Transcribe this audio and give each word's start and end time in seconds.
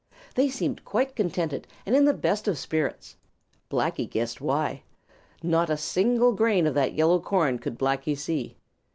They 0.33 0.49
seemed 0.49 0.83
quite 0.83 1.15
contented 1.15 1.67
and 1.85 1.95
in 1.95 2.05
the 2.05 2.13
best 2.15 2.47
of 2.47 2.57
spirits. 2.57 3.17
Blacky 3.69 4.09
guessed 4.09 4.41
why. 4.41 4.81
Not 5.43 5.69
a 5.69 5.77
single 5.77 6.31
grain 6.33 6.65
of 6.65 6.73
that 6.73 6.95
yellow 6.95 7.19
corn 7.19 7.59
could 7.59 7.77
Blacky 7.77 8.17
see. 8.17 8.57